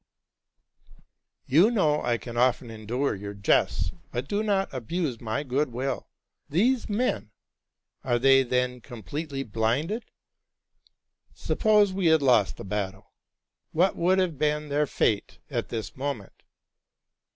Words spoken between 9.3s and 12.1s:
blinded? Suppose we